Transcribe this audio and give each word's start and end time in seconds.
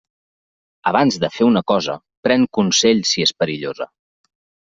Abans 0.91 1.17
de 1.23 1.29
fer 1.33 1.45
una 1.49 1.61
cosa, 1.73 1.97
pren 2.27 2.47
consell 2.59 3.05
si 3.09 3.27
és 3.29 3.35
perillosa. 3.43 3.91